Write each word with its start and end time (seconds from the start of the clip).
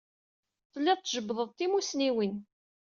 Telliḍ 0.71 0.99
tjebbdeḍ-d 0.99 1.55
timussniwin. 1.57 2.35